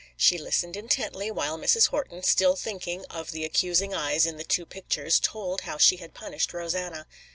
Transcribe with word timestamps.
She 0.17 0.39
listened 0.39 0.75
intently 0.75 1.29
while 1.29 1.59
Mrs. 1.59 1.89
Horton, 1.89 2.23
still 2.23 2.55
thinking 2.55 3.05
of 3.11 3.29
the 3.29 3.45
accusing 3.45 3.93
eyes 3.93 4.25
in 4.25 4.37
the 4.37 4.43
two 4.43 4.65
pictures, 4.65 5.19
told 5.19 5.61
how 5.61 5.77
she 5.77 5.97
had 5.97 6.15
punished 6.15 6.53
Rosanna. 6.53 7.05